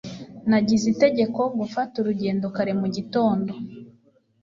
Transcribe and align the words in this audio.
Nagize 0.49 0.85
itegeko 0.93 1.39
gufata 1.59 1.93
urugendo 2.01 2.45
kare 2.55 2.73
mu 2.81 2.87
gitondo 2.95 3.53